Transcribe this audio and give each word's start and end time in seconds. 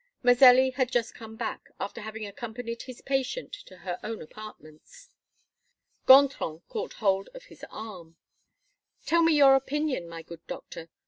Mazelli 0.23 0.71
had 0.71 0.91
just 0.91 1.13
come 1.13 1.35
back, 1.35 1.69
after 1.79 2.01
having 2.01 2.25
accompanied 2.25 2.81
his 2.81 3.01
patient 3.01 3.53
to 3.53 3.77
her 3.85 3.99
own 4.03 4.19
apartments. 4.19 5.09
Gontran 6.07 6.63
caught 6.69 6.93
hold 6.93 7.29
of 7.35 7.43
his 7.43 7.63
arm: 7.69 8.17
"Tell 9.05 9.21
me 9.21 9.33
your 9.35 9.53
opinion, 9.53 10.09
my 10.09 10.23
good 10.23 10.41
doctor. 10.47 10.89